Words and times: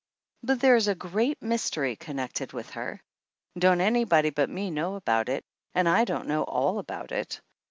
But 0.41 0.61
there 0.61 0.75
is 0.77 0.87
a 0.87 0.95
great 0.95 1.39
mystery 1.43 1.95
connected 1.95 2.53
with 2.53 2.71
her. 2.71 3.03
Don't 3.55 3.81
anybody 3.81 4.31
but 4.31 4.49
me 4.49 4.71
know 4.71 4.95
about 4.95 5.29
it, 5.29 5.43
and 5.75 5.87
I 5.87 6.05
don't 6.05 6.25
know 6.25 6.41
all 6.45 6.79
about 6.79 7.11
it. 7.11 7.39